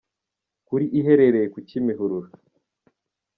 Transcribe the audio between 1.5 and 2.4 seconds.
ku Kimihurura.